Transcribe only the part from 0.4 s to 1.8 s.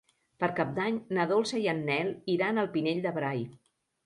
Per Cap d'Any na Dolça i